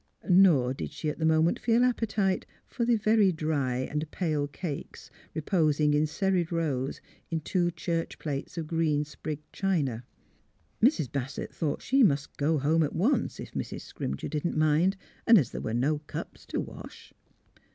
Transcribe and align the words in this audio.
Nor 0.27 0.73
did 0.73 0.91
she 0.91 1.09
at 1.09 1.19
the 1.19 1.27
moment 1.27 1.59
feel 1.59 1.85
appetite 1.85 2.47
for 2.65 2.85
the 2.85 2.95
very 2.95 3.31
dry 3.31 3.75
and 3.81 4.09
pale 4.09 4.47
cakes 4.47 5.11
reposing 5.35 5.93
in 5.93 6.07
serried 6.07 6.51
rows 6.51 7.01
in 7.29 7.39
two 7.41 7.69
church 7.69 8.17
plates 8.17 8.57
of 8.57 8.65
green 8.65 9.03
sprigged 9.05 9.53
china. 9.53 10.03
Mrs. 10.81 11.11
Bassett 11.11 11.53
thought 11.53 11.83
she 11.83 12.01
must 12.01 12.35
go 12.37 12.57
home 12.57 12.81
at 12.81 12.95
once— 12.95 13.39
if 13.39 13.51
Mrs. 13.51 13.81
Scrimger 13.81 14.27
didn't 14.27 14.57
mind— 14.57 14.97
and 15.27 15.37
as 15.37 15.51
there 15.51 15.61
were 15.61 15.71
no 15.71 15.99
cups 16.07 16.47
to 16.47 16.59
wash. 16.59 17.13